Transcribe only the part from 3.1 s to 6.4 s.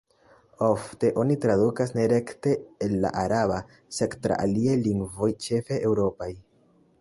araba, sed tra aliaj lingvoj, ĉefe eŭropaj.